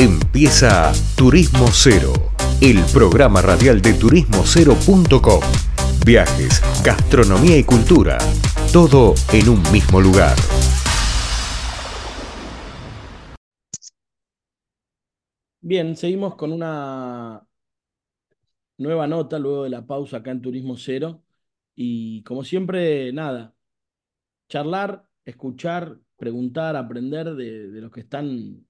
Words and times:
Empieza 0.00 0.92
Turismo 1.16 1.66
Cero, 1.72 2.12
el 2.62 2.78
programa 2.92 3.42
radial 3.42 3.82
de 3.82 3.94
turismocero.com. 3.94 5.40
Viajes, 6.06 6.62
gastronomía 6.84 7.58
y 7.58 7.64
cultura, 7.64 8.16
todo 8.72 9.14
en 9.32 9.48
un 9.48 9.60
mismo 9.72 10.00
lugar. 10.00 10.36
Bien, 15.60 15.96
seguimos 15.96 16.36
con 16.36 16.52
una 16.52 17.44
nueva 18.76 19.08
nota 19.08 19.40
luego 19.40 19.64
de 19.64 19.70
la 19.70 19.84
pausa 19.84 20.18
acá 20.18 20.30
en 20.30 20.42
Turismo 20.42 20.76
Cero. 20.76 21.24
Y 21.74 22.22
como 22.22 22.44
siempre, 22.44 23.12
nada, 23.12 23.52
charlar, 24.48 25.08
escuchar, 25.24 25.98
preguntar, 26.16 26.76
aprender 26.76 27.34
de, 27.34 27.80
los 27.80 27.90
que 27.90 28.00
están 28.00 28.67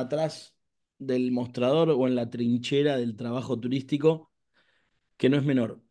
atrás 0.00 0.54
del 0.98 1.32
mostrador 1.32 1.90
o 1.90 2.06
en 2.06 2.14
la 2.14 2.30
trinchera 2.30 2.96
del 2.96 3.16
trabajo 3.16 3.58
turístico, 3.58 4.32
que 5.16 5.28
no 5.28 5.36
es 5.36 5.44
menor. 5.44 5.82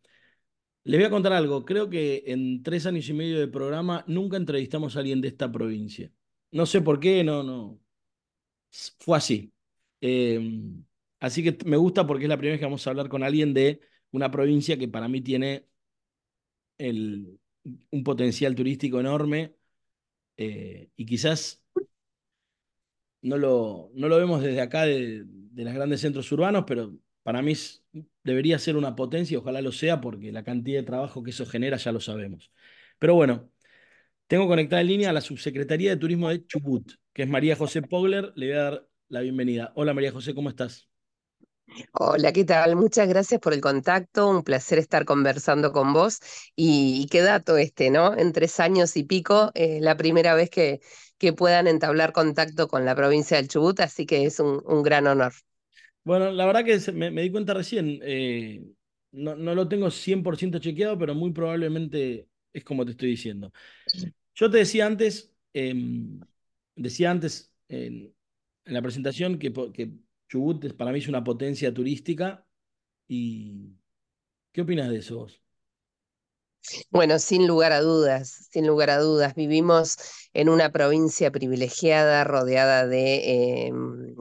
Les 0.84 1.00
voy 1.00 1.08
a 1.08 1.10
contar 1.10 1.34
algo. 1.34 1.66
Creo 1.66 1.90
que 1.90 2.24
en 2.28 2.64
tres 2.64 2.86
años 2.86 3.10
y 3.10 3.14
medio 3.14 3.40
de 3.40 3.48
programa 3.48 4.04
nunca 4.08 4.38
entrevistamos 4.38 4.96
a 4.96 5.00
alguien 5.00 5.22
de 5.22 5.30
esta 5.30 5.52
provincia. 5.52 6.12
No 6.52 6.66
sé 6.66 6.82
por 6.82 7.00
qué, 7.00 7.24
no, 7.24 7.44
no. 7.44 7.80
Fue 9.00 9.18
así. 9.18 9.54
Em, 10.02 10.84
así 11.20 11.44
que 11.44 11.58
me 11.66 11.78
gusta 11.78 12.06
porque 12.06 12.26
es 12.26 12.30
la 12.30 12.38
primera 12.38 12.54
vez 12.54 12.60
que 12.60 12.66
vamos 12.66 12.86
a 12.86 12.90
hablar 12.92 13.10
con 13.10 13.24
alguien 13.24 13.54
de 13.54 13.82
una 14.12 14.32
provincia 14.32 14.78
que 14.78 14.88
para 14.88 15.08
mí 15.08 15.22
tiene 15.22 15.68
el, 16.78 17.40
un 17.92 18.04
potencial 18.04 18.56
turístico 18.56 19.00
enorme 19.00 19.56
eh, 20.38 20.90
y 20.96 21.06
quizás 21.06 21.64
no 23.26 23.38
lo, 23.38 23.92
no 23.96 24.08
lo 24.08 24.18
vemos 24.18 24.42
desde 24.44 24.62
acá 24.62 24.84
de, 24.86 25.24
de 25.26 25.64
los 25.66 25.74
grandes 25.74 26.02
centros 26.02 26.32
urbanos, 26.32 26.66
pero 26.68 26.96
para 27.24 27.42
mí 27.42 27.54
debería 28.24 28.60
ser 28.60 28.78
una 28.78 28.96
potencia, 28.96 29.38
ojalá 29.40 29.62
lo 29.62 29.72
sea, 29.72 30.02
porque 30.02 30.32
la 30.32 30.44
cantidad 30.44 30.80
de 30.80 30.86
trabajo 30.86 31.24
que 31.24 31.32
eso 31.32 31.46
genera 31.46 31.78
ya 31.78 31.92
lo 31.92 32.00
sabemos. 32.00 32.52
Pero 33.00 33.16
bueno, 33.16 33.50
tengo 34.28 34.48
conectada 34.48 34.82
en 34.82 34.88
línea 34.88 35.10
a 35.12 35.14
la 35.14 35.22
subsecretaría 35.22 35.92
de 35.92 35.98
Turismo 35.98 36.30
de 36.30 36.46
Chubut, 36.48 36.94
que 37.14 37.24
es 37.24 37.30
María 37.30 37.56
José 37.56 37.82
Pogler. 37.82 38.34
Le 38.36 38.48
voy 38.48 38.56
a 38.58 38.64
dar 38.64 38.88
la 39.10 39.22
bienvenida. 39.22 39.74
Hola 39.76 39.94
María 39.94 40.12
José, 40.12 40.36
¿cómo 40.36 40.50
estás? 40.50 40.90
Hola, 41.94 42.32
¿qué 42.32 42.46
tal? 42.46 42.76
Muchas 42.76 43.08
gracias 43.08 43.42
por 43.42 43.54
el 43.54 43.62
contacto, 43.62 44.30
un 44.30 44.44
placer 44.44 44.78
estar 44.78 45.04
conversando 45.06 45.72
con 45.72 45.94
vos. 45.94 46.20
Y, 46.56 47.08
qué 47.10 47.22
dato 47.22 47.58
este, 47.58 47.90
¿no? 47.90 48.16
En 48.16 48.34
tres 48.34 48.60
años 48.60 48.96
y 48.98 49.04
pico, 49.04 49.52
eh, 49.56 49.80
la 49.82 49.98
primera 49.98 50.36
vez 50.36 50.50
que, 50.50 50.80
que 51.18 51.34
puedan 51.34 51.68
entablar 51.68 52.14
contacto 52.14 52.68
con 52.68 52.86
la 52.86 52.96
provincia 52.96 53.38
del 53.38 53.48
Chubut, 53.48 53.80
así 53.80 54.06
que 54.06 54.26
es 54.26 54.40
un, 54.40 54.62
un 54.66 54.84
gran 54.84 55.08
honor. 55.08 55.34
Bueno, 56.04 56.32
la 56.32 56.46
verdad 56.46 56.64
que 56.64 56.92
me, 56.92 57.10
me 57.10 57.24
di 57.24 57.32
cuenta 57.32 57.54
recién, 57.54 58.00
eh, 58.04 58.64
no, 59.12 59.36
no, 59.36 59.56
lo 59.56 59.68
tengo 59.68 59.90
100% 59.90 60.60
chequeado, 60.60 60.98
pero 61.00 61.16
muy 61.16 61.32
probablemente 61.32 62.28
es 62.54 62.64
como 62.64 62.86
te 62.86 62.92
estoy 62.92 63.10
diciendo. 63.10 63.52
Yo 64.36 64.52
te 64.52 64.58
decía 64.60 64.86
antes, 64.86 65.34
eh, 65.54 65.74
decía 66.76 67.12
antes 67.12 67.52
en 67.70 68.14
la 68.66 68.82
presentación 68.82 69.40
que, 69.40 69.52
que 69.74 69.92
Chubut 70.28 70.74
para 70.76 70.92
mí 70.92 71.00
es 71.00 71.08
una 71.08 71.24
potencia 71.24 71.74
turística. 71.74 72.46
¿Y 73.08 73.76
qué 74.52 74.62
opinas 74.62 74.90
de 74.90 74.98
eso 74.98 75.18
vos? 75.18 75.42
Bueno, 76.90 77.20
sin 77.20 77.46
lugar 77.48 77.72
a 77.74 77.82
dudas, 77.82 78.48
sin 78.52 78.66
lugar 78.66 78.90
a 78.90 78.98
dudas, 78.98 79.36
vivimos 79.36 79.98
en 80.34 80.50
una 80.50 80.72
provincia 80.72 81.32
privilegiada, 81.32 82.24
rodeada 82.24 82.88
de, 82.88 83.68
eh, 83.68 83.72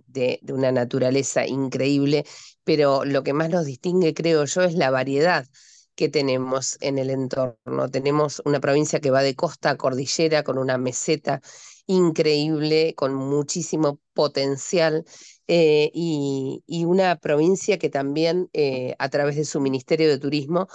de, 0.06 0.38
de, 0.42 0.52
una 0.52 0.70
naturaleza 0.70 1.46
increíble, 1.46 2.24
pero 2.62 3.04
lo 3.06 3.22
que 3.22 3.32
más 3.32 3.48
nos 3.48 3.64
distingue, 3.64 4.12
creo 4.12 4.44
yo, 4.44 4.62
es 4.62 4.74
la 4.74 4.90
variedad 4.90 5.46
que 5.94 6.08
tenemos 6.08 6.76
en 6.80 6.98
el 6.98 7.10
entorno. 7.10 7.88
Tenemos 7.90 8.42
una 8.44 8.60
provincia 8.60 9.00
que 9.00 9.10
va 9.10 9.22
de 9.22 9.34
costa 9.34 9.70
a 9.70 9.76
cordillera 9.76 10.42
con 10.42 10.58
una 10.58 10.76
meseta 10.78 11.40
increíble, 11.86 12.94
con 12.94 13.14
muchísimo 13.14 14.00
potencial 14.12 15.04
eh, 15.48 15.90
y, 15.94 16.62
una 16.86 17.16
provincia 17.16 17.78
que 17.78 17.90
también 17.90 18.48
eh, 18.52 18.94
a 18.98 19.08
través 19.10 19.36
de 19.36 19.44
su 19.44 19.60
Ministerio 19.60 20.08
de 20.08 20.18
Turismo 20.18 20.68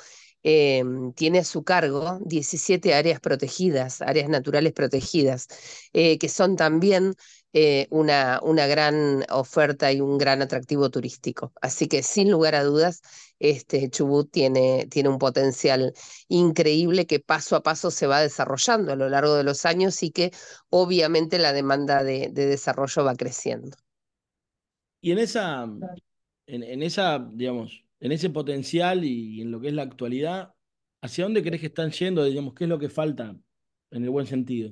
eh, 0.44 0.84
tiene 1.16 1.40
a 1.40 1.44
su 1.44 1.64
cargo 1.64 2.20
17 2.26 2.94
áreas 2.94 3.20
protegidas, 3.20 4.02
áreas 4.02 4.30
naturales 4.30 4.74
protegidas, 4.74 5.48
que 5.94 6.30
son 6.30 6.56
también 6.56 7.16
una, 7.90 8.40
una, 8.44 8.68
gran 8.68 9.26
oferta 9.32 9.92
y 9.92 10.02
un 10.02 10.18
gran 10.18 10.42
atractivo 10.42 10.90
turístico. 10.90 11.52
Así 11.62 11.88
que 11.88 12.04
sin 12.04 12.30
lugar 12.32 12.56
a 12.56 12.64
dudas, 12.64 13.02
este, 13.40 13.90
Chubut 13.90 14.32
tiene, 14.32 14.88
tiene 14.90 15.10
un 15.10 15.18
potencial 15.20 15.94
increíble 16.28 17.08
que 17.08 17.20
paso 17.20 17.56
a 17.56 17.64
paso 17.64 17.92
se 17.92 18.08
va 18.08 18.22
desarrollando 18.22 18.94
a 18.94 18.96
lo 18.96 19.10
largo 19.10 19.36
de 19.36 19.44
los 19.44 19.66
años 19.66 20.02
y 20.04 20.12
que 20.12 20.32
obviamente 20.70 21.40
la 21.40 21.54
demanda 21.54 22.04
de, 22.04 22.30
de 22.32 22.46
desarrollo 22.46 23.04
va 23.04 23.16
creciendo. 23.16 23.78
Y 25.02 25.12
en 25.12 25.20
esa, 25.20 25.64
en, 25.64 26.64
en 26.64 26.84
esa, 26.84 27.20
digamos, 27.34 27.84
en 28.00 28.12
ese 28.12 28.30
potencial 28.30 29.04
y 29.06 29.42
en 29.42 29.52
lo 29.52 29.60
que 29.62 29.70
es 29.70 29.74
la 29.74 29.84
actualidad, 29.84 30.54
¿hacia 31.02 31.26
dónde 31.26 31.44
crees 31.44 31.62
que 31.62 31.68
están 31.68 31.92
yendo? 31.92 32.24
Digamos, 32.26 32.54
¿qué 32.56 32.66
es 32.66 32.70
lo 32.70 32.80
que 32.80 32.90
falta 32.90 33.38
en 33.92 34.04
el 34.04 34.10
buen 34.10 34.28
sentido? 34.28 34.72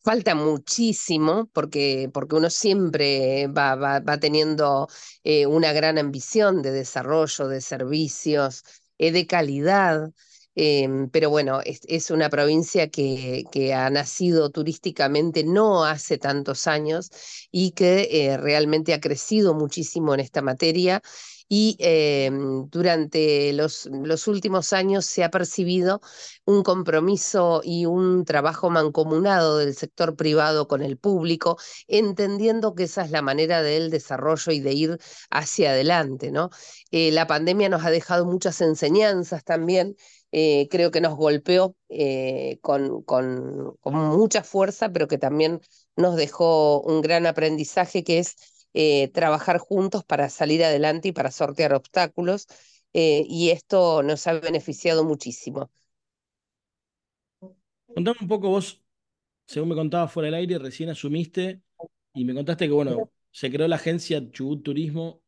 Falta 0.00 0.34
muchísimo 0.34 1.50
porque, 1.52 2.08
porque 2.14 2.36
uno 2.36 2.48
siempre 2.50 3.46
va, 3.48 3.74
va, 3.74 4.00
va 4.00 4.18
teniendo 4.18 4.88
eh, 5.22 5.46
una 5.46 5.72
gran 5.72 5.98
ambición 5.98 6.62
de 6.62 6.70
desarrollo, 6.70 7.48
de 7.48 7.60
servicios, 7.60 8.62
eh, 8.96 9.12
de 9.12 9.26
calidad. 9.26 10.10
Eh, 10.60 10.88
pero 11.12 11.30
bueno, 11.30 11.60
es, 11.64 12.10
una 12.10 12.28
provincia 12.30 12.88
que, 12.90 13.44
ha 13.72 13.90
nacido 13.90 14.50
turísticamente 14.50 15.44
no 15.44 15.84
hace 15.84 16.18
tantos 16.18 16.66
años 16.66 17.10
y 17.52 17.70
que 17.72 18.08
eh, 18.10 18.36
realmente 18.36 18.92
ha 18.92 19.00
crecido 19.00 19.54
muchísimo 19.54 20.14
en 20.14 20.20
esta 20.20 20.42
materia 20.42 21.00
y 21.48 21.76
eh, 21.78 22.30
durante 22.70 23.52
los, 23.52 23.86
los, 23.86 24.28
últimos 24.28 24.72
años 24.72 25.06
se 25.06 25.24
ha 25.24 25.30
percibido 25.30 26.00
un 26.44 26.62
compromiso 26.62 27.62
y 27.64 27.86
un 27.86 28.24
trabajo 28.24 28.68
mancomunado 28.68 29.58
del 29.58 29.74
sector 29.74 30.14
privado 30.16 30.68
con 30.68 30.82
el 30.82 30.98
público, 30.98 31.56
entendiendo 31.86 32.74
que 32.74 32.84
esa 32.84 33.04
es 33.04 33.10
la 33.10 33.22
manera 33.22 33.62
del 33.62 33.90
desarrollo 33.90 34.52
y 34.52 34.60
de 34.60 34.72
ir 34.72 34.98
hacia 35.30 35.70
adelante. 35.70 36.30
¿no? 36.30 36.50
Eh, 36.90 37.12
la 37.12 37.26
pandemia 37.26 37.68
nos 37.68 37.84
ha 37.84 37.90
dejado 37.90 38.26
muchas 38.26 38.60
enseñanzas 38.60 39.44
también 39.44 39.96
eh, 40.30 40.68
creo 40.70 40.90
que 40.90 41.00
nos 41.00 41.14
golpeó 41.16 41.76
eh, 41.88 42.58
con, 42.60 43.02
con, 43.02 43.76
con, 43.80 43.94
mucha 43.94 44.42
fuerza, 44.42 44.92
pero 44.92 45.08
que 45.08 45.18
también 45.18 45.60
nos 45.96 46.16
dejó 46.16 46.82
un 46.82 47.00
gran 47.00 47.26
aprendizaje 47.26 48.04
que 48.04 48.18
es 48.18 48.36
eh, 48.74 49.08
trabajar 49.08 49.58
juntos 49.58 50.04
para 50.04 50.28
salir 50.28 50.62
adelante 50.64 51.08
y 51.08 51.12
para 51.12 51.30
sortear 51.30 51.74
obstáculos, 51.74 52.46
y 52.92 53.50
esto 53.50 54.02
nos 54.02 54.26
ha 54.26 54.32
beneficiado 54.32 55.04
muchísimo. 55.04 55.70
Contame 57.86 58.18
un 58.20 58.28
poco 58.28 58.48
vos, 58.48 58.82
según 59.46 59.68
me 59.68 59.76
contabas 59.76 60.12
fuera 60.12 60.26
del 60.26 60.34
aire, 60.34 60.58
recién 60.58 60.88
asumiste 60.88 61.62
y 62.12 62.24
me 62.24 62.34
contaste 62.34 62.66
que, 62.66 62.72
bueno, 62.72 63.10
se 63.30 63.52
creó 63.52 63.68
la 63.68 63.76
agencia 63.76 64.20
Chubut 64.32 64.64
Turismo 64.64 65.22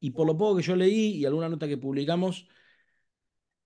y 0.00 0.10
por 0.10 0.26
lo 0.26 0.36
poco 0.36 0.56
que 0.56 0.62
yo 0.62 0.74
leí 0.74 1.16
y 1.16 1.26
alguna 1.26 1.48
nota 1.48 1.68
que 1.68 1.76
publicamos, 1.76 2.48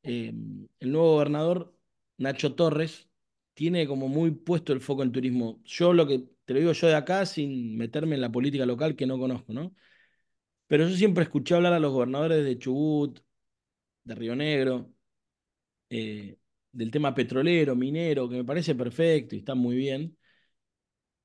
eh, 0.04 0.32
el 0.80 0.92
nuevo 0.92 1.14
gobernador, 1.14 1.74
Nacho 2.18 2.54
Torres, 2.54 3.08
tiene 3.54 3.86
como 3.86 4.08
muy 4.08 4.30
puesto 4.32 4.72
el 4.72 4.80
foco 4.80 5.02
en 5.02 5.12
turismo. 5.12 5.60
Yo 5.64 5.92
lo 5.92 6.06
que 6.06 6.28
te 6.44 6.54
lo 6.54 6.60
digo 6.60 6.72
yo 6.72 6.88
de 6.88 6.94
acá 6.96 7.26
sin 7.26 7.76
meterme 7.76 8.14
en 8.16 8.20
la 8.22 8.32
política 8.32 8.66
local 8.66 8.96
que 8.96 9.06
no 9.06 9.18
conozco, 9.18 9.52
¿no? 9.52 9.74
Pero 10.66 10.88
yo 10.88 10.96
siempre 10.96 11.24
escuché 11.24 11.54
hablar 11.54 11.72
a 11.74 11.80
los 11.80 11.92
gobernadores 11.92 12.44
de 12.44 12.58
Chubut, 12.58 13.20
de 14.04 14.14
Río 14.14 14.36
Negro, 14.36 14.92
eh, 15.90 16.38
del 16.72 16.90
tema 16.90 17.14
petrolero, 17.14 17.76
minero, 17.76 18.28
que 18.28 18.36
me 18.36 18.44
parece 18.44 18.74
perfecto 18.74 19.36
y 19.36 19.38
está 19.40 19.54
muy 19.54 19.76
bien, 19.76 20.16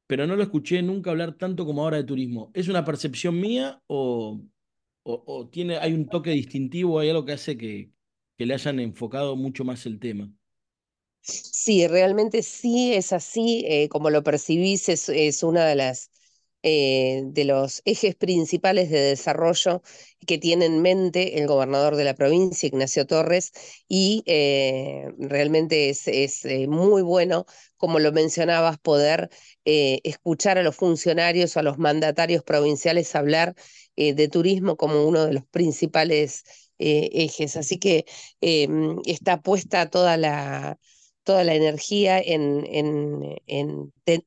pero 0.07 0.25
no 0.27 0.35
lo 0.35 0.43
escuché 0.43 0.81
nunca 0.81 1.11
hablar 1.11 1.33
tanto 1.37 1.65
como 1.65 1.83
ahora 1.83 1.97
de 1.97 2.03
turismo. 2.03 2.51
¿Es 2.53 2.67
una 2.67 2.83
percepción 2.85 3.39
mía 3.39 3.81
o 3.87 4.41
tiene, 5.51 5.77
hay 5.77 5.93
un 5.93 6.07
toque 6.07 6.31
distintivo, 6.31 6.99
hay 6.99 7.09
algo 7.09 7.25
que 7.25 7.33
hace 7.33 7.57
que, 7.57 7.91
que 8.39 8.45
le 8.45 8.53
hayan 8.53 8.79
enfocado 8.79 9.35
mucho 9.35 9.65
más 9.65 9.85
el 9.85 9.99
tema. 9.99 10.31
Sí, 11.21 11.85
realmente 11.87 12.41
sí 12.41 12.93
es 12.93 13.11
así, 13.11 13.65
eh, 13.67 13.89
como 13.89 14.09
lo 14.09 14.23
percibís, 14.23 14.87
es, 14.87 15.09
es, 15.09 15.43
una 15.43 15.65
de 15.65 15.75
las 15.75 16.09
eh, 16.63 17.23
de 17.25 17.43
los 17.43 17.81
ejes 17.83 18.15
principales 18.15 18.89
de 18.89 18.99
desarrollo 19.01 19.81
que 20.25 20.37
tiene 20.37 20.65
en 20.67 20.81
mente 20.81 21.39
el 21.39 21.47
gobernador 21.47 21.97
de 21.97 22.05
la 22.05 22.15
provincia, 22.15 22.67
Ignacio 22.67 23.05
Torres, 23.05 23.51
y 23.89 24.23
eh, 24.25 25.11
realmente 25.19 25.89
es, 25.89 26.07
es 26.07 26.45
muy 26.69 27.01
bueno, 27.01 27.45
como 27.75 27.99
lo 27.99 28.13
mencionabas, 28.13 28.79
poder 28.79 29.29
escuchar 29.65 30.57
a 30.57 30.63
los 30.63 30.75
funcionarios 30.77 31.55
o 31.55 31.59
a 31.59 31.63
los 31.63 31.77
mandatarios 31.77 32.43
provinciales 32.43 33.13
hablar 33.15 33.53
de 33.95 34.27
turismo 34.29 34.77
como 34.77 35.05
uno 35.05 35.25
de 35.25 35.33
los 35.33 35.45
principales 35.45 36.43
ejes. 36.79 37.57
Así 37.57 37.77
que 37.79 38.05
em, 38.41 38.97
está 39.05 39.41
puesta 39.41 39.89
toda 39.89 40.17
la 40.17 40.77
toda 41.29 41.43
la 41.43 41.53
energía 41.53 42.19
en, 42.19 42.65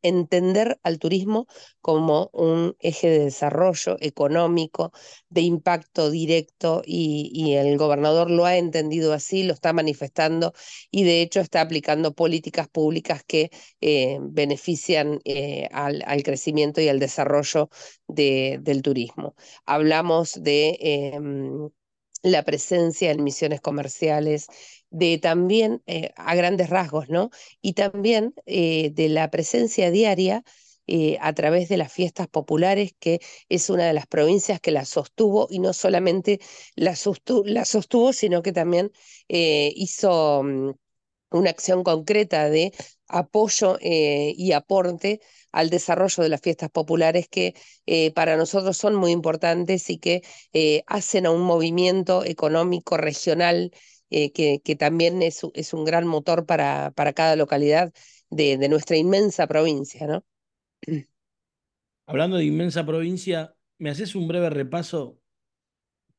entender 0.03 0.79
al 0.85 1.01
turismo 1.01 1.49
como 1.81 2.31
un 2.33 2.77
eje 2.79 3.11
de 3.11 3.25
desarrollo 3.25 3.97
económico, 3.99 4.93
de 5.29 5.41
impacto 5.41 6.11
directo, 6.11 6.83
y, 6.87 7.55
el 7.55 7.77
gobernador 7.77 8.31
lo 8.31 8.45
ha 8.45 8.57
entendido 8.57 9.13
así, 9.13 9.43
lo 9.43 9.53
está 9.53 9.73
manifestando 9.73 10.53
y 10.93 11.03
de 11.03 11.23
hecho 11.23 11.41
está 11.41 11.61
aplicando 11.61 12.15
políticas 12.15 12.69
públicas 12.69 13.25
que 13.27 13.51
eh, 13.81 14.19
benefician 14.23 15.19
eh, 15.25 15.69
al, 15.73 16.23
crecimiento 16.23 16.81
y 16.81 16.89
al 16.89 17.01
desarrollo 17.01 17.69
del 18.07 18.83
turismo. 18.83 19.35
Hablamos 19.67 20.41
de 20.41 20.79
em, 20.81 21.69
la 22.23 22.43
presencia 22.45 23.11
en 23.11 23.25
misiones 23.25 23.61
comerciales, 23.61 24.47
de 24.91 25.19
también, 25.19 25.83
eh, 25.87 26.13
a 26.17 26.35
grandes 26.35 26.71
rasgos, 26.71 27.09
¿no? 27.09 27.31
Y 27.61 27.75
también 27.75 28.35
eh, 28.47 28.91
de 28.93 29.09
la 29.09 29.31
presencia 29.31 29.91
diaria 29.91 30.45
eh, 30.87 31.17
a 31.21 31.33
través 31.33 31.69
de 31.69 31.77
las 31.77 31.93
fiestas 31.93 32.29
populares, 32.29 32.93
que 32.99 33.21
es 33.49 33.71
una 33.71 33.87
de 33.87 33.93
las 33.95 34.07
provincias 34.07 34.61
que 34.61 34.71
la 34.73 34.85
sostuvo 34.85 35.47
y 35.51 35.59
no 35.61 35.73
solamente 35.73 36.41
la, 36.77 36.97
sostuvo, 36.97 38.13
sino 38.13 38.43
que 38.43 38.53
también 38.53 38.91
hizo 39.29 40.43
mm, 40.43 40.71
una 41.33 41.51
acción 41.51 41.83
concreta 41.83 42.49
de 42.49 42.73
apoyo 43.09 43.79
y 43.81 44.53
aporte 44.53 45.21
al 45.53 45.71
desarrollo 45.71 46.23
de 46.23 46.29
las 46.31 46.41
fiestas 46.41 46.71
populares 46.71 47.29
que 47.29 47.55
para 48.15 48.37
nosotros 48.37 48.77
son 48.77 48.95
muy 48.95 49.13
importantes 49.13 49.91
y 49.91 49.99
que 49.99 50.23
hacen 50.87 51.27
a 51.27 51.31
un 51.31 51.43
movimiento 51.43 52.25
económico 52.25 52.97
regional 52.97 53.71
eh, 54.15 54.31
que, 54.31 54.77
también 54.77 55.23
es, 55.23 55.41
es, 55.55 55.73
un 55.73 55.87
gran 55.87 56.07
motor 56.07 56.45
para, 56.45 56.91
para 56.91 57.15
cada 57.15 57.35
localidad 57.35 57.95
de, 58.29 58.59
de, 58.59 58.69
nuestra 58.69 58.99
inmensa 58.99 59.47
provincia, 59.47 60.07
¿no? 60.07 60.23
Hablando 62.05 62.37
de 62.37 62.45
inmensa 62.45 62.85
provincia, 62.85 63.57
¿me 63.79 63.89
haces 63.89 64.15
un 64.15 64.29
breve 64.29 64.51
repaso 64.51 65.19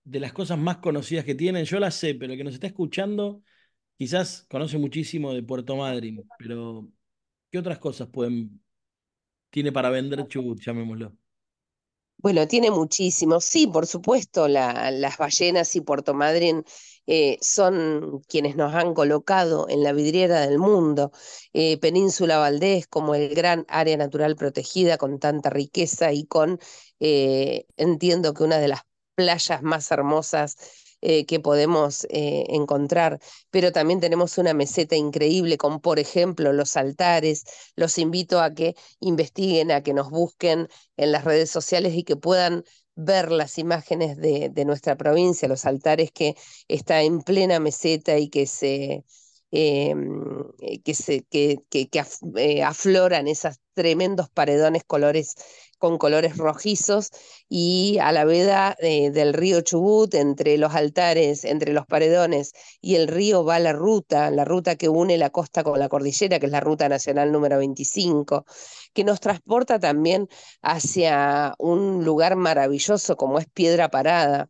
de 0.06 0.20
las 0.20 0.34
cosas 0.34 0.58
más 0.58 0.78
conocidas 0.78 1.24
que 1.24 1.36
tienen? 1.36 1.66
Yo 1.66 1.80
las 1.80 1.94
sé, 1.94 2.16
pero 2.16 2.32
el 2.32 2.38
que 2.40 2.44
nos 2.44 2.56
está 2.56 2.66
escuchando 2.66 3.44
quizás 4.04 4.46
conoce 4.50 4.78
muchísimo 4.78 5.34
de 5.34 5.44
Puerto 5.44 5.78
Madryn, 5.78 6.30
pero 6.38 6.86
¿qué 7.50 7.58
otras 7.58 7.80
cosas 7.80 8.10
pueden, 8.10 8.62
tiene 9.50 9.72
para 9.72 9.90
vender 9.90 10.28
Chubut, 10.28 10.60
llamémoslo? 10.60 11.16
Bueno, 12.18 12.46
tiene 12.46 12.70
muchísimo. 12.70 13.40
Sí, 13.40 13.66
por 13.66 13.88
supuesto, 13.88 14.50
las 14.50 15.18
ballenas 15.18 15.74
y 15.78 15.82
Puerto 15.82 16.14
Madryn 16.14 16.66
eh, 17.08 17.38
son 17.40 18.20
quienes 18.28 18.58
nos 18.58 18.74
han 18.74 18.94
colocado 18.94 19.70
en 19.70 19.84
la 19.84 19.94
vidriera 19.94 20.42
del 20.42 20.60
mundo. 20.60 21.14
Eh, 21.54 21.78
Península 21.78 22.38
Valdés 22.40 22.88
como 22.88 23.16
el 23.16 23.34
gran 23.34 23.66
área 23.70 23.96
natural 23.96 24.36
protegida 24.36 24.98
con 24.98 25.18
tanta 25.18 25.50
riqueza 25.50 26.12
y 26.12 26.26
con, 26.26 26.60
eh, 27.00 27.68
entiendo 27.78 28.34
que 28.34 28.44
una 28.44 28.58
de 28.58 28.68
las 28.68 28.82
playas 29.16 29.64
más 29.64 29.90
hermosas 29.92 30.58
que 31.28 31.40
podemos 31.42 32.08
encontrar, 32.10 33.20
pero 33.52 33.74
también 33.74 34.00
tenemos 34.00 34.38
una 34.38 34.54
meseta 34.54 34.96
increíble 34.96 35.58
con, 35.58 35.82
por 35.82 36.00
ejemplo, 36.00 36.54
los 36.54 36.78
altares. 36.78 37.44
Los 37.76 37.98
invito 37.98 38.40
a 38.40 38.54
que 38.54 38.76
investiguen, 39.02 39.72
a 39.72 39.84
que 39.84 39.94
nos 39.94 40.10
busquen 40.10 40.70
en 40.96 41.12
las 41.12 41.26
redes 41.26 41.50
sociales 41.50 41.94
y 41.96 42.04
que 42.04 42.16
puedan 42.16 42.64
ver 42.96 43.32
las 43.32 43.58
imágenes 43.58 44.18
de, 44.18 44.66
nuestra 44.66 44.96
provincia, 44.96 45.48
los 45.48 45.66
altares 45.66 46.12
que 46.12 46.36
está 46.68 47.02
en 47.02 47.22
plena 47.22 47.60
meseta 47.60 48.18
y 48.18 48.30
que 48.30 48.46
se, 48.46 49.04
em, 49.52 50.22
eh, 50.62 50.82
que, 50.82 50.94
se, 50.94 51.24
que, 51.24 51.58
que, 51.70 51.90
eh, 52.38 52.64
afloran 52.64 53.28
esos 53.28 53.56
tremendos 53.74 54.30
paredones 54.30 54.84
colores 54.84 55.36
con 55.84 55.98
colores 55.98 56.38
rojizos 56.38 57.10
y 57.50 57.98
a 58.02 58.14
la 58.14 58.24
veda 58.24 58.74
eh, 58.80 59.12
del 59.12 59.34
río 59.34 59.60
Chubut, 59.60 60.14
entre 60.14 60.58
los 60.58 60.74
altares, 60.76 61.44
entre 61.44 61.74
los 61.74 61.86
paredones 61.86 62.54
y 62.80 62.96
el 62.96 63.10
río 63.10 63.44
va 63.44 63.60
la 63.60 63.74
ruta, 63.74 64.32
la 64.32 64.46
ruta 64.46 64.78
que 64.78 64.88
une 64.88 65.18
la 65.18 65.30
costa 65.30 65.62
con 65.62 65.78
la 65.78 65.90
cordillera, 65.90 66.40
que 66.40 66.46
es 66.46 66.54
la 66.54 66.62
ruta 66.62 66.88
nacional 66.88 67.34
número 67.34 67.58
25, 67.58 68.46
que 68.94 69.04
nos 69.04 69.20
transporta 69.20 69.78
también 69.78 70.30
hacia 70.62 71.54
un 71.58 72.06
lugar 72.06 72.38
maravilloso 72.38 73.18
como 73.18 73.38
es 73.40 73.48
Piedra 73.48 73.90
Parada. 73.90 74.50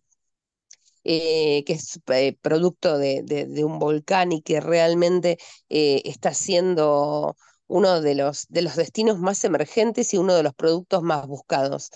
Eh, 1.06 1.64
que 1.66 1.74
es 1.74 2.00
eh, 2.14 2.38
producto 2.42 2.98
de, 2.98 3.64
un 3.66 3.78
volcán 3.80 4.32
y 4.32 4.42
que 4.42 4.62
realmente 4.62 5.38
está 5.68 6.34
siendo 6.34 7.36
uno 7.74 8.02
de 8.02 8.14
los, 8.14 8.46
de 8.50 8.62
los 8.62 8.76
destinos 8.76 9.18
más 9.20 9.44
emergentes 9.44 10.14
y 10.14 10.18
uno 10.18 10.36
de 10.36 10.44
los 10.44 10.54
productos 10.54 11.02
más 11.02 11.26
buscados. 11.28 11.90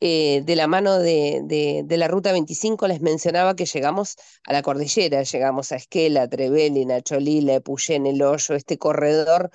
Eh, 0.00 0.42
de 0.44 0.54
la 0.54 0.68
mano 0.68 1.00
de, 1.00 1.40
de, 1.84 1.96
la 1.96 2.06
Ruta 2.06 2.30
25 2.30 2.86
les 2.86 3.00
mencionaba 3.00 3.56
que 3.56 3.66
llegamos 3.66 4.14
a 4.44 4.52
la 4.52 4.62
cordillera, 4.62 5.24
llegamos 5.24 5.72
a 5.72 5.76
Esquela, 5.76 6.28
Trevelin, 6.28 6.90
Cholila, 7.02 7.54
Epuyén, 7.54 8.06
El 8.06 8.22
Hoyo, 8.22 8.54
este 8.54 8.78
corredor 8.78 9.50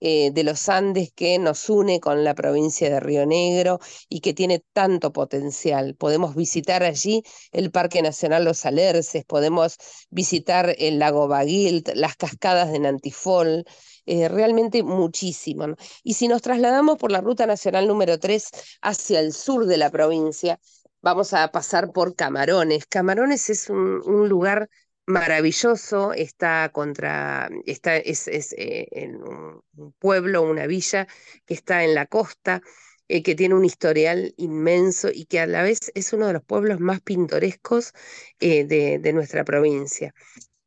eh, 0.00 0.30
de 0.32 0.44
los 0.44 0.68
Andes 0.68 1.10
que 1.12 1.38
nos 1.40 1.68
une 1.68 1.98
con 1.98 2.22
la 2.22 2.34
provincia 2.34 2.88
de 2.88 3.00
Río 3.00 3.26
Negro 3.26 3.80
y 4.08 4.20
que 4.20 4.32
tiene 4.34 4.62
tanto 4.72 5.12
potencial. 5.12 5.96
Podemos 5.96 6.36
visitar 6.36 6.84
allí 6.84 7.24
el 7.50 7.72
Parque 7.72 8.00
Nacional 8.02 8.44
Los 8.44 8.64
Alerces, 8.64 9.24
podemos 9.24 9.76
visitar 10.10 10.76
el 10.78 11.00
lago 11.00 11.26
Baguilt, 11.26 11.88
las 11.94 12.14
cascadas 12.16 12.70
de 12.70 12.78
Nantifol, 12.78 13.64
eh, 14.08 14.26
realmente 14.28 14.82
muchísimo. 14.82 15.66
Y 16.02 16.14
si 16.14 16.28
nos 16.28 16.40
trasladamos 16.40 16.96
por 16.96 17.12
la 17.12 17.20
Ruta 17.20 17.46
Nacional 17.46 17.86
número 17.86 18.18
3 18.18 18.50
hacia 18.80 19.20
el 19.20 19.34
sur 19.34 19.66
de 19.66 19.76
la 19.76 19.90
provincia, 19.90 20.58
vamos 21.02 21.34
a 21.34 21.52
pasar 21.52 21.92
por 21.92 22.16
Camarones. 22.16 22.86
Camarones 22.86 23.50
es 23.50 23.68
un, 23.68 24.28
lugar 24.28 24.70
maravilloso, 25.06 26.14
está 26.14 26.70
contra, 26.72 27.50
está, 27.66 27.98
es, 27.98 28.28
eh, 28.28 28.88
en 28.92 29.16
un 29.22 29.92
pueblo, 29.98 30.40
una 30.42 30.66
villa 30.66 31.06
que 31.44 31.52
está 31.52 31.84
en 31.84 31.94
la 31.94 32.06
costa, 32.06 32.62
eh, 33.08 33.22
que 33.22 33.34
tiene 33.34 33.56
un 33.56 33.64
historial 33.66 34.32
inmenso 34.38 35.10
y 35.12 35.26
que 35.26 35.40
a 35.40 35.46
la 35.46 35.62
vez 35.62 35.92
es 35.94 36.14
uno 36.14 36.26
de 36.28 36.32
los 36.32 36.44
pueblos 36.44 36.80
más 36.80 37.02
pintorescos 37.02 37.92
de, 38.40 38.64
de, 39.02 39.12
nuestra 39.12 39.44
provincia 39.44 40.14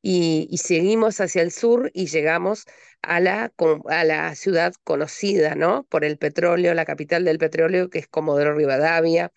y, 0.02 0.58
seguimos 0.58 1.22
hacia 1.22 1.42
el 1.42 1.52
sur 1.52 1.92
y 1.94 2.08
llegamos 2.08 2.66
a 3.02 3.20
la, 3.20 3.54
a 3.90 4.04
la 4.04 4.36
ciudad 4.36 4.74
conocida, 4.84 5.56
¿no? 5.56 5.84
Por 5.90 6.06
el 6.06 6.18
petróleo, 6.18 6.74
la 6.74 6.86
capital 6.86 7.26
del 7.26 7.38
petróleo, 7.38 7.90
que 7.90 8.00
es 8.00 8.08
Comodoro 8.08 8.56
Rivadavia. 8.56 9.32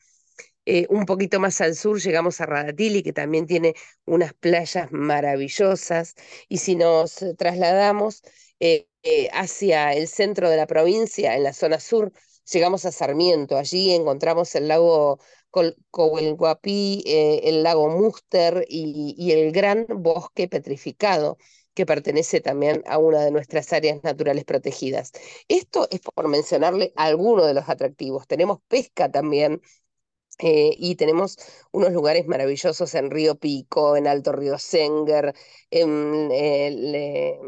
Eh, 0.66 0.86
un 0.88 1.04
poquito 1.06 1.40
más 1.40 1.60
al 1.60 1.74
sur 1.76 2.00
llegamos 2.00 2.40
a 2.40 2.46
Radatili, 2.46 3.02
que 3.02 3.12
también 3.12 3.46
tiene 3.46 3.74
unas 4.06 4.32
playas 4.34 4.90
maravillosas. 4.92 6.14
Y 6.48 6.58
si 6.58 6.76
nos 6.76 7.24
trasladamos 7.36 8.22
eh, 8.60 8.88
eh, 9.02 9.28
hacia 9.32 9.92
el 9.92 10.08
centro 10.08 10.48
de 10.48 10.56
la 10.56 10.66
provincia, 10.66 11.36
en 11.36 11.42
la 11.44 11.52
zona 11.52 11.80
sur, 11.80 12.12
llegamos 12.50 12.84
a 12.86 12.92
Sarmiento. 12.92 13.56
Allí 13.58 13.92
encontramos 13.92 14.54
el 14.54 14.68
lago 14.68 15.18
Eh, 16.66 17.40
el 17.44 17.62
lago 17.62 17.88
Muster 17.88 18.64
y, 18.68 19.32
el 19.32 19.52
gran 19.52 19.86
bosque 19.88 20.48
petrificado 20.48 21.38
que 21.74 21.86
pertenece 21.86 22.40
también 22.40 22.82
a 22.86 22.98
una 22.98 23.24
de 23.24 23.30
nuestras 23.30 23.72
áreas 23.72 24.02
naturales 24.04 24.44
protegidas. 24.44 25.12
Esto 25.48 25.88
es 25.90 26.00
por 26.00 26.28
mencionarle 26.28 26.92
algunos 26.96 27.46
de 27.46 27.54
los 27.54 27.68
atractivos. 27.68 28.26
Tenemos 28.26 28.58
pesca 28.68 29.10
también 29.10 29.60
eh, 30.40 30.74
y 30.78 30.96
tenemos 30.96 31.36
unos 31.72 31.92
lugares 31.92 32.26
maravillosos 32.26 32.94
en 32.94 33.10
Río 33.10 33.36
Pico, 33.36 33.96
en 33.96 34.06
Alto 34.06 34.32
Río 34.32 34.58
Senger, 34.58 35.34
en, 35.70 36.30
eh, 36.32 37.38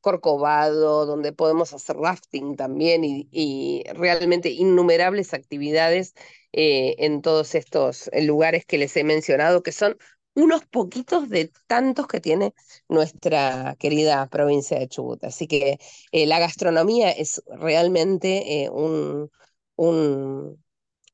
Corcovado, 0.00 1.06
donde 1.06 1.32
podemos 1.32 1.72
hacer 1.72 1.96
rafting 1.96 2.56
también 2.56 3.04
y, 3.04 3.84
realmente 3.94 4.50
innumerables 4.50 5.32
actividades 5.32 6.14
eh, 6.52 6.94
en 6.98 7.22
todos 7.22 7.54
estos 7.54 8.08
eh, 8.12 8.22
lugares 8.24 8.64
que 8.66 8.78
les 8.78 8.96
he 8.96 9.04
mencionado, 9.04 9.62
que 9.62 9.72
son 9.72 9.96
unos 10.34 10.64
poquitos 10.66 11.28
de 11.28 11.52
tantos 11.66 12.06
que 12.06 12.20
tiene 12.20 12.54
nuestra 12.88 13.76
querida 13.78 14.28
provincia 14.28 14.78
de 14.78 14.88
Chubut. 14.88 15.22
Así 15.24 15.46
que 15.46 15.78
eh, 16.12 16.26
la 16.26 16.38
gastronomía 16.38 17.10
es 17.10 17.42
realmente 17.46 18.68
un, 18.72 19.30
un, 19.76 20.62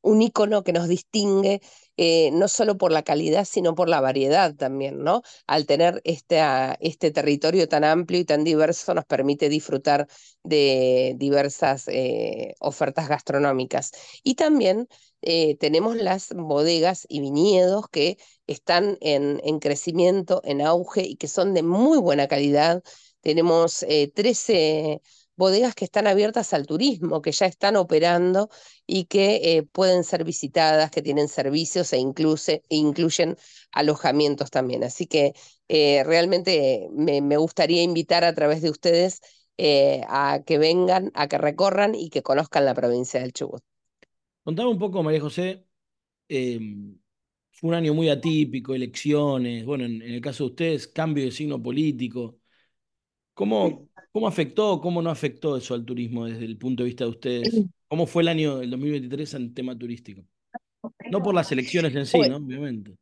un 0.03 0.23
icono 0.23 0.65
que 0.65 0.73
nos 0.73 0.89
distingue 0.89 1.61
eh, 2.01 2.31
no 2.33 2.47
solo 2.47 2.79
por 2.79 2.93
la 2.93 3.03
calidad, 3.03 3.45
sino 3.45 3.75
por 3.75 3.89
la 3.89 4.01
variedad 4.01 4.55
también, 4.55 5.03
¿no? 5.03 5.23
Al 5.49 5.67
tener 5.67 6.01
este, 6.05 6.41
este 6.81 7.11
territorio 7.11 7.69
tan 7.69 7.83
amplio 7.83 8.21
y 8.21 8.25
tan 8.25 8.45
diverso, 8.45 8.95
nos 8.95 9.05
permite 9.05 9.49
disfrutar 9.49 10.07
de 10.45 11.15
diversas 11.19 11.89
eh, 11.89 12.55
ofertas 12.61 13.09
gastronómicas. 13.09 13.91
Y 14.23 14.37
también 14.37 14.89
eh, 15.23 15.57
tenemos 15.59 15.97
las 15.97 16.29
bodegas 16.35 17.05
y 17.09 17.21
viñedos 17.21 17.89
que 17.91 18.17
están 18.47 18.97
en, 19.01 19.41
en, 19.43 19.59
crecimiento, 19.59 20.41
en 20.45 20.63
auge 20.63 21.03
y 21.03 21.17
que 21.17 21.27
son 21.27 21.53
de 21.53 21.65
muy 21.65 21.99
buena 21.99 22.29
calidad. 22.29 22.81
Tenemos 23.23 23.85
13 24.15 25.03
bodegas 25.39 25.75
que 25.77 25.85
están 25.85 26.09
abiertas 26.09 26.53
al 26.53 26.67
turismo, 26.67 27.23
que 27.23 27.31
ya 27.33 27.47
están 27.47 27.77
operando 27.77 28.51
y 28.87 29.05
que 29.05 29.37
eh, 29.45 29.63
pueden 29.63 30.03
ser 30.03 30.25
visitadas, 30.25 30.91
que 30.91 31.01
tienen 31.01 31.29
servicios 31.29 31.93
e, 31.93 31.99
incluye, 31.99 32.63
incluyen 32.69 33.37
alojamientos 33.73 34.51
también. 34.51 34.83
Así 34.83 35.07
que 35.07 35.33
eh, 35.69 36.03
realmente 36.05 36.89
me, 36.93 37.37
gustaría 37.37 37.83
invitar 37.83 38.25
a 38.25 38.35
través 38.35 38.63
de 38.63 38.71
ustedes 38.71 39.21
eh, 39.57 40.03
a 40.09 40.43
que 40.45 40.59
vengan, 40.59 41.13
a 41.15 41.29
que 41.29 41.39
recorran 41.39 41.95
y 41.95 42.11
que 42.11 42.23
conozcan 42.23 42.65
la 42.65 42.75
provincia 42.75 43.21
del 43.21 43.33
Chubut. 43.33 43.63
Contame 44.43 44.71
un 44.71 44.79
poco, 44.79 45.03
María 45.05 45.21
José. 45.21 45.65
Em, 46.29 46.99
un 47.63 47.75
año 47.75 47.95
muy 47.95 48.09
atípico, 48.09 48.75
elecciones, 48.75 49.65
bueno, 49.65 49.85
en, 49.85 50.03
en 50.03 50.15
el 50.15 50.21
caso 50.21 50.45
de 50.45 50.51
ustedes, 50.51 50.89
cambio 50.89 51.25
de 51.25 51.31
signo 51.31 51.63
político. 51.63 52.39
¿Cómo, 53.35 53.88
¿Cómo 54.13 54.27
afectó, 54.27 54.81
cómo 54.81 55.03
no 55.03 55.11
afectó 55.11 55.57
eso 55.57 55.75
al 55.75 55.85
turismo 55.85 56.27
desde 56.27 56.45
el 56.45 56.57
punto 56.57 56.83
de 56.83 56.87
vista 56.87 57.05
de 57.05 57.11
ustedes? 57.11 57.65
¿Cómo 57.89 58.07
fue 58.07 58.23
el 58.23 58.29
año 58.29 58.59
del 58.59 58.71
2023 58.71 59.35
en 59.35 59.55
tema 59.55 59.79
turístico? 59.79 60.23
No 61.11 61.23
por 61.23 61.35
las 61.35 61.51
elecciones 61.53 61.95
en 61.95 62.07
sí, 62.07 62.19
¿no? 62.29 62.37
Obviamente. 62.37 62.97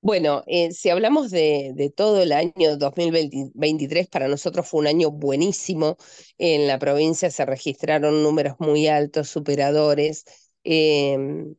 Bueno, 0.00 0.42
eh, 0.48 0.72
si 0.72 0.90
hablamos 0.90 1.30
de, 1.30 1.92
todo 1.96 2.22
el 2.22 2.32
año 2.32 2.76
2023, 2.76 4.08
para 4.08 4.26
nosotros 4.26 4.68
fue 4.68 4.80
un 4.80 4.88
año 4.88 5.10
buenísimo. 5.12 5.96
En 6.38 6.66
la 6.66 6.78
provincia 6.78 7.30
se 7.30 7.46
registraron 7.46 8.22
números 8.22 8.56
muy 8.58 8.88
altos, 8.88 9.28
superadores. 9.28 10.24
Em, 10.64 11.54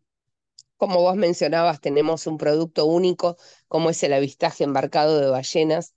como 0.77 1.01
vos 1.01 1.15
mencionabas, 1.15 1.82
tenemos 1.82 2.27
un 2.27 2.38
producto 2.38 2.86
único, 2.86 3.38
como 3.67 3.89
es 3.89 4.03
el 4.03 4.13
avistaje 4.13 4.65
embarcado 4.65 5.20
de 5.22 5.29
ballenas 5.29 5.93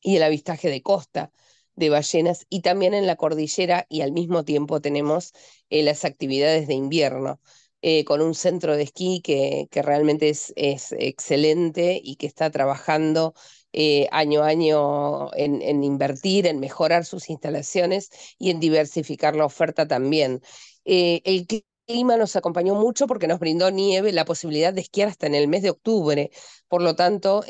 y 0.00 0.16
el 0.16 0.22
avistaje 0.22 0.70
de 0.70 0.82
costa 0.82 1.32
de 1.78 1.90
ballenas 1.90 2.46
y 2.50 2.60
también 2.62 2.92
en 2.94 3.06
la 3.06 3.16
cordillera 3.16 3.86
y 3.88 4.02
al 4.02 4.12
mismo 4.12 4.44
tiempo 4.44 4.80
tenemos 4.80 5.32
eh, 5.70 5.82
las 5.82 6.04
actividades 6.04 6.66
de 6.68 6.74
invierno. 6.74 7.40
Eh, 7.80 8.04
con 8.04 8.20
un 8.22 8.34
centro 8.34 8.76
de 8.76 8.82
esquí 8.82 9.20
que, 9.22 9.68
que 9.70 9.82
realmente 9.82 10.28
es, 10.30 10.52
es, 10.56 10.90
excelente 10.98 12.00
y 12.02 12.16
que 12.16 12.26
está 12.26 12.50
trabajando 12.50 13.34
eh, 13.72 14.08
año 14.10 14.42
a 14.42 14.48
año 14.48 15.32
en, 15.34 15.62
en, 15.62 15.84
invertir, 15.84 16.48
en 16.48 16.58
mejorar 16.58 17.04
sus 17.04 17.30
instalaciones 17.30 18.10
y 18.36 18.50
en 18.50 18.58
diversificar 18.58 19.36
la 19.36 19.44
oferta 19.44 19.86
también. 19.86 20.42
el 20.84 21.46
clima 21.86 22.16
nos 22.16 22.34
acompañó 22.34 22.74
mucho 22.74 23.06
porque 23.06 23.28
nos 23.28 23.38
brindó 23.38 23.70
nieve, 23.70 24.10
la 24.12 24.24
posibilidad 24.24 24.74
de 24.74 24.80
esquiar 24.80 25.08
hasta 25.08 25.28
en 25.28 25.36
el 25.36 25.46
mes 25.46 25.62
de 25.62 25.70
octubre, 25.70 26.30
por 26.66 26.82
lo 26.82 26.96
tanto 26.96 27.44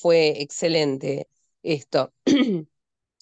fue 0.00 0.40
excelente 0.40 1.28
esto. 1.74 2.12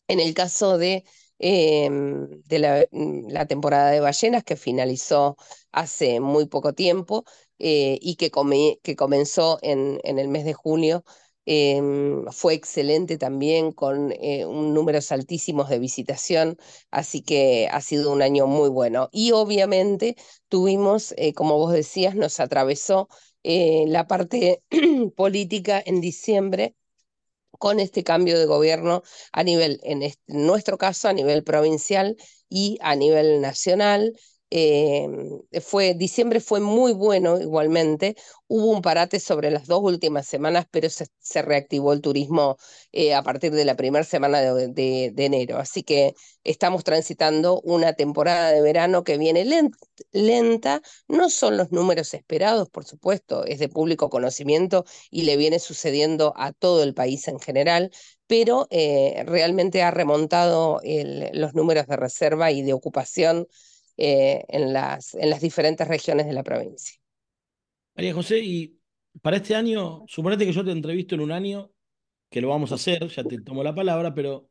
en 0.09 0.21
el 0.21 0.35
caso 0.35 0.79
de, 0.79 1.05
em, 1.39 2.29
de 2.45 2.89
mm, 2.93 3.29
la, 3.31 3.47
temporada 3.47 3.91
de 3.91 4.01
ballenas 4.01 4.45
que 4.45 4.57
finalizó 4.57 5.37
hace 5.73 6.21
muy 6.21 6.47
poco 6.47 6.73
tiempo 6.75 7.25
eh, 7.59 7.99
y 8.01 8.17
que, 8.17 8.31
que 8.83 8.97
comenzó 8.97 9.59
en, 9.63 10.01
en, 10.05 10.19
el 10.19 10.29
mes 10.29 10.45
de 10.45 10.55
junio, 10.55 11.05
em, 11.47 12.25
fue 12.33 12.55
excelente 12.55 13.19
también 13.19 13.73
con 13.73 14.13
eh, 14.13 14.47
un 14.47 14.75
números 14.75 15.13
altísimos 15.13 15.69
de 15.69 15.79
visitación, 15.79 16.57
así 16.91 17.23
que 17.23 17.69
ha 17.71 17.81
sido 17.81 18.13
un 18.13 18.23
año 18.23 18.47
muy 18.47 18.69
bueno. 18.69 19.09
Y 19.13 19.33
obviamente 19.33 20.17
tuvimos, 20.49 21.15
eh, 21.17 21.33
como 21.35 21.57
vos 21.59 21.73
decías, 21.73 22.15
nos 22.15 22.41
atravesó 22.41 23.09
la 23.45 24.07
parte 24.09 24.63
política 25.17 25.81
en 25.85 26.01
diciembre 26.01 26.75
con 27.59 27.81
este 27.81 28.05
cambio 28.05 28.39
de 28.39 28.47
gobierno 28.47 29.03
a 29.33 29.43
nivel, 29.43 29.81
en, 29.83 30.03
nuestro 30.27 30.79
caso, 30.79 31.09
a 31.09 31.13
nivel 31.13 31.45
provincial 31.45 32.17
y 32.49 32.79
a 32.81 32.95
nivel 32.97 33.41
nacional. 33.41 34.13
Eh, 34.51 35.09
fue, 35.61 35.95
diciembre 35.95 36.41
fue 36.41 36.61
muy 36.61 36.93
bueno 36.93 37.41
igualmente. 37.41 38.17
Hubo 38.47 38.71
un 38.71 38.81
parate 38.83 39.19
sobre 39.19 39.51
las 39.51 39.67
dos 39.67 39.83
últimas 39.83 40.27
semanas, 40.27 40.67
pero 40.71 40.89
se, 40.89 41.09
reactivó 41.43 41.93
el 41.93 42.01
turismo 42.01 42.57
eh, 42.93 43.15
a 43.15 43.23
partir 43.23 43.53
de 43.53 43.65
la 43.65 43.75
primera 43.77 44.05
semana 44.05 44.41
de, 44.41 45.13
enero. 45.17 45.59
Así 45.59 45.83
que 45.83 46.15
estamos 46.45 46.85
transitando 46.85 47.61
una 47.63 47.95
temporada 47.95 48.51
de 48.53 48.63
verano 48.63 49.03
que 49.03 49.19
viene 49.19 49.45
lenta. 50.13 50.81
No 51.09 51.29
son 51.29 51.57
los 51.57 51.73
números 51.73 52.15
esperados, 52.15 52.69
por 52.71 52.85
supuesto, 52.85 53.45
es 53.45 53.59
de 53.59 53.69
público 53.69 54.11
conocimiento 54.11 54.85
y 55.11 55.23
le 55.23 55.37
viene 55.37 55.59
sucediendo 55.59 56.33
a 56.37 56.53
todo 56.53 56.83
el 56.85 56.95
país 56.95 57.27
en 57.29 57.41
general, 57.41 57.91
pero 58.29 58.69
eh, 58.71 59.25
realmente 59.27 59.83
ha 59.83 59.91
remontado 59.91 60.81
los 61.33 61.55
números 61.55 61.87
de 61.89 61.97
reserva 61.97 62.51
y 62.53 62.63
de 62.63 62.73
ocupación 62.73 63.49
eh, 63.97 64.45
en, 64.49 64.73
las, 64.73 65.15
en 65.15 65.31
las 65.31 65.41
diferentes 65.41 65.87
regiones 65.87 66.27
de 66.27 66.33
la 66.33 66.43
provincia. 66.43 66.97
María 67.95 68.15
José, 68.15 68.39
y 68.41 68.79
para 69.23 69.39
este 69.39 69.55
año, 69.55 70.05
suponete 70.07 70.45
que 70.45 70.53
yo 70.53 70.65
te 70.65 70.71
entrevisto 70.71 71.15
en 71.15 71.23
un 71.23 71.33
año, 71.33 71.71
que 72.31 72.41
lo 72.41 72.49
vamos 72.49 72.73
a 72.73 72.77
hacer, 72.77 73.07
ya 73.09 73.25
te 73.25 73.41
tomo 73.41 73.63
la 73.63 73.75
palabra, 73.75 74.15
pero 74.15 74.49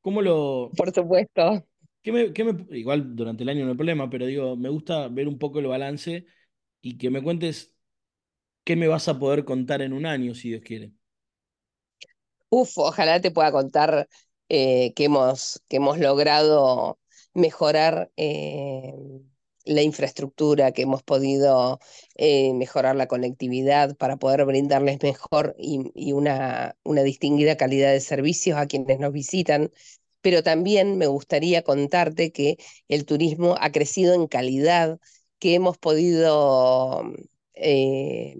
¿cómo 0.00 0.22
lo... 0.22 0.70
Por 0.76 0.92
supuesto. 0.92 1.64
¿qué 2.02 2.12
me, 2.12 2.32
qué 2.32 2.44
me, 2.44 2.66
igual 2.76 3.14
durante 3.14 3.42
el 3.42 3.48
año 3.48 3.64
no 3.64 3.72
hay 3.72 3.76
problema, 3.76 4.08
pero 4.10 4.26
digo, 4.26 4.56
me 4.56 4.68
gusta 4.68 5.08
ver 5.08 5.28
un 5.28 5.38
poco 5.38 5.58
el 5.58 5.66
balance 5.66 6.26
y 6.80 6.98
que 6.98 7.10
me 7.10 7.22
cuentes 7.22 7.74
qué 8.64 8.76
me 8.76 8.88
vas 8.88 9.08
a 9.08 9.18
poder 9.18 9.44
contar 9.44 9.82
en 9.82 9.92
un 9.92 10.06
año, 10.06 10.34
si 10.34 10.50
Dios 10.50 10.62
quiere. 10.62 10.92
Uf, 12.48 12.78
ojalá 12.78 13.20
te 13.20 13.30
pueda 13.30 13.52
contar 13.52 14.08
eh, 14.48 14.92
que, 14.94 15.04
hemos, 15.04 15.62
que 15.68 15.76
hemos 15.76 15.98
logrado 15.98 16.99
mejorar 17.34 18.10
eh, 18.16 18.94
la 19.64 19.82
infraestructura, 19.82 20.72
que 20.72 20.82
hemos 20.82 21.02
podido 21.02 21.78
eh, 22.16 22.52
mejorar 22.54 22.96
la 22.96 23.06
conectividad 23.06 23.96
para 23.96 24.16
poder 24.16 24.44
brindarles 24.44 25.02
mejor 25.02 25.54
y, 25.58 26.12
una, 26.12 26.76
una 26.82 27.02
distinguida 27.02 27.56
calidad 27.56 27.92
de 27.92 28.00
servicios 28.00 28.58
a 28.58 28.66
quienes 28.66 28.98
nos 28.98 29.12
visitan. 29.12 29.70
Pero 30.22 30.42
también 30.42 30.98
me 30.98 31.06
gustaría 31.06 31.62
contarte 31.62 32.32
que 32.32 32.58
el 32.88 33.04
turismo 33.06 33.56
ha 33.60 33.70
crecido 33.72 34.14
en 34.14 34.26
calidad, 34.26 34.98
que 35.38 35.54
hemos 35.54 35.78
podido 35.78 37.02
eh, 37.54 38.36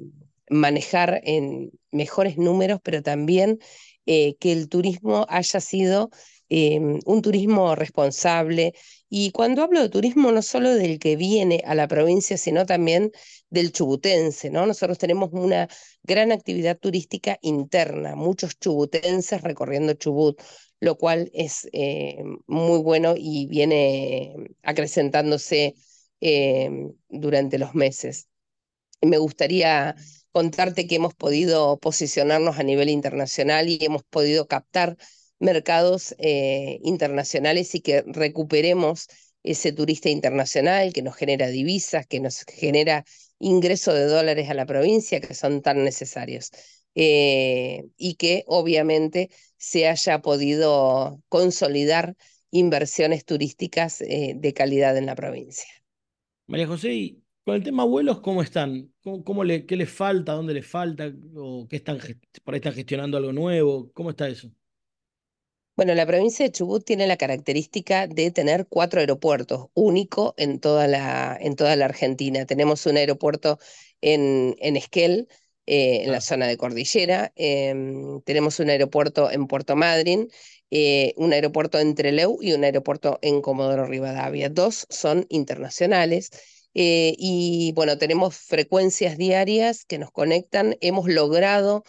manejar 0.51 1.21
en 1.25 1.71
mejores 1.91 2.37
números, 2.39 2.81
pero 2.83 3.03
también 3.03 3.59
que 4.07 4.37
el 4.43 4.69
turismo 4.69 5.25
haya 5.29 5.61
sido 5.61 6.11
Em, 6.53 6.99
un 7.07 7.23
turismo 7.23 7.77
responsable. 7.77 8.75
Y 9.09 9.31
cuando 9.31 9.63
hablo 9.63 9.81
de 9.81 9.89
turismo, 9.89 10.33
no 10.33 10.43
solo 10.43 10.75
del 10.75 10.99
que 10.99 11.15
viene 11.17 11.63
a 11.65 11.77
la 11.77 11.87
provincia, 11.87 12.37
sino 12.37 12.67
también 12.67 13.13
del 13.51 13.71
chubutense, 13.73 14.51
¿no? 14.51 14.67
Nosotros 14.67 14.99
tenemos 14.99 15.31
una 15.33 15.69
gran 16.03 16.33
actividad 16.33 16.77
turística 16.79 17.39
interna, 17.43 18.17
muchos 18.17 18.59
chubutenses 18.59 19.43
recorriendo 19.43 19.95
Chubut, 19.95 20.41
lo 20.81 20.97
cual 20.99 21.31
es 21.35 21.69
eh, 21.73 22.19
muy 22.49 22.81
bueno 22.81 23.15
y 23.17 23.47
viene 23.47 24.35
acrecentándose 24.63 25.77
em, 26.21 26.93
durante 27.09 27.59
los 27.59 27.75
meses. 27.77 28.29
Me 29.03 29.19
gustaría 29.19 29.95
contarte 30.33 30.87
que 30.87 30.97
hemos 30.97 31.15
podido 31.15 31.79
posicionarnos 31.79 32.59
a 32.59 32.63
nivel 32.65 32.89
internacional 32.91 33.69
y 33.69 33.79
hemos 33.83 34.03
podido 34.05 34.47
captar 34.49 34.97
mercados 35.41 36.15
eh, 36.19 36.79
internacionales 36.85 37.75
y 37.75 37.81
que 37.81 38.05
recuperemos 38.07 39.09
ese 39.43 39.73
turista 39.73 40.11
internacional 40.11 40.93
que 40.93 41.03
nos 41.03 41.17
genera 41.17 41.49
divisas, 41.49 42.07
que 42.07 42.21
nos 42.21 42.45
genera 42.45 43.05
ingreso 43.39 43.93
de 43.95 44.05
dólares 44.05 44.51
a 44.51 44.55
la 44.55 44.67
provincia 44.67 45.21
que 45.21 45.35
son 45.35 45.63
tan 45.63 45.83
necesarios. 45.83 46.51
Eh, 46.97 47.85
y 47.97 48.15
que 48.15 48.43
obviamente 48.47 49.31
se 49.57 49.87
haya 49.87 50.21
podido 50.23 51.23
consolidar 51.29 52.17
inversiones 52.51 53.25
turísticas 53.25 54.01
eh, 54.01 54.35
de 54.37 54.53
calidad 54.53 54.97
en 54.97 55.07
la 55.07 55.15
provincia. 55.15 55.69
María 56.49 56.67
José, 56.67 56.93
¿y 56.93 57.23
con 57.45 57.55
el 57.55 57.63
tema 57.63 57.85
vuelos 57.85 58.21
cómo 58.21 58.43
están? 58.43 58.93
¿Cómo, 59.03 59.45
le, 59.45 59.67
¿Qué 59.67 59.77
les 59.77 59.89
falta? 59.89 60.33
¿Dónde 60.33 60.53
les 60.53 60.67
falta? 60.67 61.13
¿O 61.37 61.69
qué 61.69 61.77
están, 61.77 61.99
por 62.43 62.55
ahí 62.55 62.59
están 62.59 62.75
gestionando 62.75 63.17
algo 63.17 63.33
nuevo? 63.33 63.93
¿Cómo 63.93 64.11
está 64.11 64.29
eso? 64.29 64.51
Bueno, 65.77 65.95
la 65.95 66.07
provincia 66.07 66.45
de 66.45 66.53
Chubut 66.53 66.85
tiene 66.85 67.07
la 67.07 67.17
característica 67.17 68.07
de 68.07 68.31
tener 68.31 68.67
cuatro 68.69 69.01
aeropuertos, 69.01 69.69
único 69.75 70.35
en 70.37 70.61
toda 70.61 70.87
la, 70.87 71.39
en 71.41 71.57
toda 71.57 71.75
la 71.77 71.87
Argentina. 71.87 72.45
Tenemos 72.45 72.85
un 72.87 72.99
aeropuerto 72.99 73.59
en, 74.03 74.57
en 74.61 74.77
Esquel, 74.77 75.29
eh, 75.67 76.03
en 76.05 76.11
la 76.13 76.19
ah. 76.19 76.21
zona 76.21 76.47
de 76.49 76.57
Cordillera. 76.57 77.33
Em, 77.37 78.21
tenemos 78.23 78.59
un 78.61 78.71
aeropuerto 78.71 79.31
en 79.31 79.47
Puerto 79.47 79.77
Madryn, 79.77 80.29
eh, 80.71 81.15
un 81.17 81.33
aeropuerto 81.33 81.79
en 81.79 81.95
Trelew 81.95 82.39
y 82.43 82.53
un 82.55 82.65
aeropuerto 82.65 83.19
en 83.23 83.41
Comodoro 83.41 83.87
Rivadavia. 83.87 84.49
Dos 84.49 84.87
son 84.91 85.27
internacionales. 85.29 86.31
Eh, 86.75 87.15
y 87.19 87.73
bueno, 87.75 87.99
tenemos 87.99 88.37
frecuencias 88.37 89.17
diarias 89.17 89.85
que 89.85 89.99
nos 89.99 90.11
conectan. 90.11 90.77
Hemos 90.81 91.09
logrado 91.09 91.85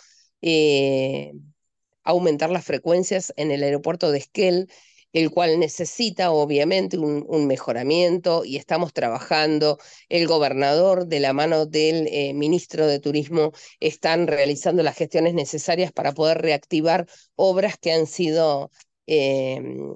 aumentar 2.04 2.50
las 2.50 2.66
frecuencias 2.66 3.34
en 3.38 3.52
el 3.52 3.64
aeropuerto 3.64 4.12
de 4.12 4.20
Esquel, 4.20 4.70
el 5.14 5.30
cual 5.32 5.60
necesita 5.60 6.32
obviamente 6.32 6.98
un, 6.98 7.48
mejoramiento 7.48 8.46
y 8.46 8.58
estamos 8.58 8.94
trabajando. 8.94 9.78
El 10.10 10.28
gobernador, 10.28 11.08
de 11.08 11.20
la 11.20 11.34
mano 11.34 11.66
del 11.66 12.08
eh, 12.08 12.34
ministro 12.34 12.88
de 12.88 13.00
Turismo, 13.00 13.52
están 13.80 14.28
realizando 14.28 14.84
las 14.84 14.96
gestiones 14.98 15.34
necesarias 15.34 15.92
para 15.92 16.14
poder 16.14 16.42
reactivar 16.42 17.08
obras 17.36 17.78
que 17.78 17.92
han 17.92 18.08
sido, 18.08 18.72
em, 19.06 19.96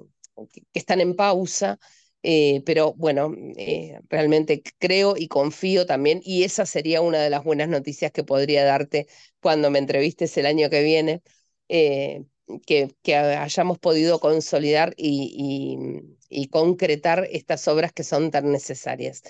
que 0.52 0.62
están 0.74 1.00
en 1.00 1.16
pausa. 1.16 1.78
Eh, 2.22 2.62
pero 2.66 2.92
bueno, 2.94 3.32
eh, 3.56 4.00
realmente 4.08 4.62
creo 4.78 5.16
y 5.16 5.28
confío 5.28 5.86
también, 5.86 6.20
y 6.24 6.42
esa 6.42 6.66
sería 6.66 7.00
una 7.00 7.20
de 7.22 7.30
las 7.30 7.44
buenas 7.44 7.68
noticias 7.68 8.10
que 8.10 8.24
podría 8.24 8.64
darte 8.64 9.06
cuando 9.40 9.70
me 9.70 9.78
entrevistes 9.78 10.36
el 10.36 10.46
año 10.46 10.68
que 10.68 10.82
viene, 10.82 11.22
eh, 11.68 12.24
que, 12.66 12.94
hayamos 13.14 13.78
podido 13.78 14.20
consolidar 14.20 14.94
y, 14.96 16.08
concretar 16.50 17.28
estas 17.30 17.66
obras 17.68 17.92
que 17.92 18.04
son 18.04 18.30
tan 18.30 18.50
necesarias. 18.52 19.22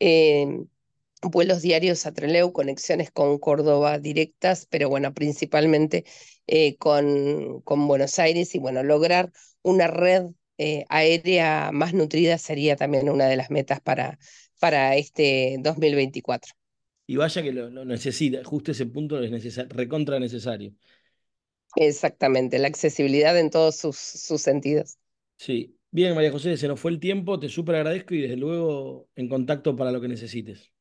Eh, 0.00 0.46
vuelos 1.22 1.62
diarios 1.62 2.06
a 2.06 2.12
Treleu, 2.12 2.52
conexiones 2.52 3.10
con 3.10 3.38
Córdoba 3.38 3.98
directas, 3.98 4.66
pero 4.70 4.88
bueno, 4.88 5.12
principalmente 5.14 6.04
eh, 6.46 6.76
con, 6.76 7.62
Buenos 7.64 8.18
Aires 8.18 8.54
y 8.54 8.58
bueno, 8.58 8.82
lograr 8.82 9.32
una 9.62 9.86
red 9.88 10.26
aérea 10.88 11.70
más 11.72 11.92
nutrida 11.92 12.38
sería 12.38 12.76
también 12.76 13.08
una 13.08 13.26
de 13.26 13.34
las 13.36 13.50
metas 13.50 13.80
para, 13.80 14.18
para 14.60 14.94
este 14.96 15.56
2024. 15.58 16.54
Y 17.06 17.16
vaya 17.16 17.42
que 17.42 17.52
lo, 17.52 17.84
necesita, 17.84 18.44
justo 18.44 18.70
ese 18.70 18.86
punto 18.86 19.20
es 19.20 19.56
recontra 19.68 20.18
necesario. 20.20 20.72
Exactamente, 21.76 22.58
la 22.58 22.68
accesibilidad 22.68 23.38
en 23.38 23.50
todos 23.50 23.76
sus, 23.76 23.96
sus 23.96 24.42
sentidos. 24.42 24.98
Sí, 25.36 25.78
bien, 25.90 26.14
María 26.14 26.30
José, 26.32 26.56
se 26.56 26.68
nos 26.68 26.80
fue 26.80 26.90
el 26.92 27.00
tiempo, 27.00 27.38
te 27.38 27.48
súper 27.48 27.74
agradezco 27.76 28.14
y 28.14 28.22
desde 28.22 28.36
luego 28.36 29.08
en 29.16 29.28
contacto 29.28 29.76
para 29.76 29.90
lo 29.92 30.00
que 30.00 30.08
necesites. 30.08 30.72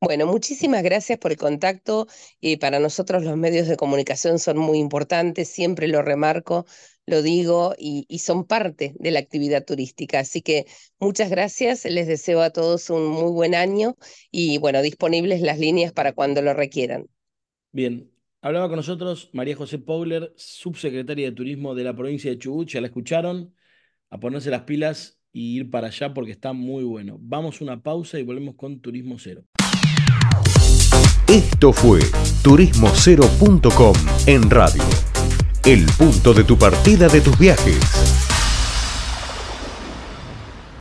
Bueno, 0.00 0.26
muchísimas 0.26 0.82
gracias 0.82 1.18
por 1.18 1.32
el 1.32 1.38
contacto 1.38 2.06
y 2.40 2.56
para 2.56 2.78
nosotros 2.78 3.24
los 3.24 3.36
medios 3.36 3.66
de 3.68 3.76
comunicación 3.76 4.38
son 4.38 4.58
muy 4.58 4.78
importantes, 4.78 5.48
siempre 5.48 5.88
lo 5.88 6.02
remarco, 6.02 6.66
lo 7.06 7.22
digo 7.22 7.74
y, 7.78 8.04
y, 8.08 8.20
son 8.20 8.44
parte 8.44 8.94
de 8.98 9.10
la 9.10 9.18
actividad 9.20 9.64
turística. 9.64 10.20
Así 10.20 10.42
que 10.42 10.66
muchas 11.00 11.30
gracias, 11.30 11.84
les 11.84 12.06
deseo 12.06 12.40
a 12.42 12.50
todos 12.50 12.90
un 12.90 13.06
muy 13.06 13.32
buen 13.32 13.54
año 13.54 13.96
y 14.30 14.58
bueno, 14.58 14.82
disponibles 14.82 15.40
las 15.40 15.58
líneas 15.58 15.92
para 15.92 16.12
cuando 16.12 16.42
lo 16.42 16.54
requieran. 16.54 17.08
Bien, 17.72 18.10
Hablaba 18.40 18.68
con 18.68 18.76
nosotros 18.76 19.30
María 19.32 19.56
José 19.56 19.78
Powler, 19.78 20.32
subsecretaria 20.36 21.26
de 21.26 21.32
Turismo 21.32 21.74
de 21.74 21.82
la 21.82 21.96
provincia 21.96 22.30
de 22.30 22.38
Chubut. 22.38 22.68
Ya 22.68 22.80
la 22.80 22.86
escucharon. 22.86 23.54
A 24.10 24.18
ponerse 24.20 24.50
las 24.50 24.62
pilas 24.62 25.20
y 25.32 25.56
ir 25.56 25.70
para 25.70 25.88
allá 25.88 26.14
porque 26.14 26.32
está 26.32 26.52
muy 26.52 26.84
bueno. 26.84 27.18
Vamos 27.20 27.60
a 27.60 27.64
una 27.64 27.82
pausa 27.82 28.18
y 28.18 28.22
volvemos 28.22 28.54
con 28.54 28.80
Turismo 28.80 29.18
Cero. 29.18 29.44
Esto 31.26 31.72
fue 31.74 32.00
turismocero.com 32.42 33.94
en 34.26 34.48
radio. 34.48 34.82
El 35.66 35.84
punto 35.98 36.32
de 36.32 36.44
tu 36.44 36.56
partida 36.56 37.08
de 37.08 37.20
tus 37.20 37.38
viajes. 37.38 38.17